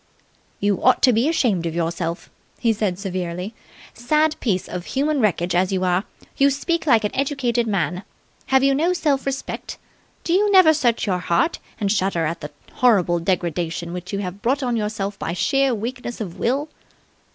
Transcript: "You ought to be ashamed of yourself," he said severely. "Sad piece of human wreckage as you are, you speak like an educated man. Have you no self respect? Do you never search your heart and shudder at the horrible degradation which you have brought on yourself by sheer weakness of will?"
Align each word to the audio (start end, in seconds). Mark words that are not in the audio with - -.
"You 0.59 0.81
ought 0.81 1.03
to 1.03 1.13
be 1.13 1.29
ashamed 1.29 1.67
of 1.67 1.75
yourself," 1.75 2.31
he 2.57 2.73
said 2.73 2.97
severely. 2.97 3.53
"Sad 3.93 4.35
piece 4.39 4.67
of 4.67 4.85
human 4.87 5.19
wreckage 5.21 5.53
as 5.53 5.71
you 5.71 5.83
are, 5.83 6.05
you 6.37 6.49
speak 6.49 6.87
like 6.87 7.03
an 7.03 7.13
educated 7.15 7.67
man. 7.67 8.01
Have 8.47 8.63
you 8.63 8.73
no 8.73 8.93
self 8.93 9.27
respect? 9.27 9.77
Do 10.23 10.33
you 10.33 10.51
never 10.51 10.73
search 10.73 11.05
your 11.05 11.19
heart 11.19 11.59
and 11.79 11.91
shudder 11.91 12.25
at 12.25 12.41
the 12.41 12.49
horrible 12.73 13.19
degradation 13.19 13.93
which 13.93 14.11
you 14.11 14.17
have 14.17 14.41
brought 14.41 14.63
on 14.63 14.75
yourself 14.75 15.19
by 15.19 15.33
sheer 15.33 15.75
weakness 15.75 16.19
of 16.19 16.39
will?" 16.39 16.67